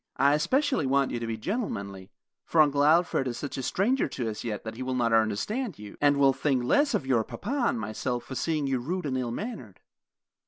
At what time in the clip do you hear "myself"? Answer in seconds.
7.79-8.23